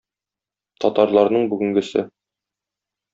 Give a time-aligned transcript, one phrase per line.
[0.85, 2.07] Татарларның бүгенгесе